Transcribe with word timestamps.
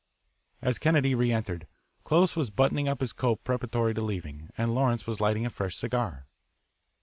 As 0.63 0.79
Kennedy 0.79 1.13
re 1.13 1.31
entered, 1.31 1.67
Close 2.05 2.35
was 2.35 2.49
buttoning 2.49 2.87
up 2.87 3.01
his 3.01 3.13
coat 3.13 3.43
preparatory 3.43 3.93
to 3.93 4.01
leaving, 4.01 4.49
and 4.57 4.73
Lawrence 4.73 5.05
was 5.05 5.21
lighting 5.21 5.45
a 5.45 5.49
fresh 5.51 5.75
cigar. 5.75 6.25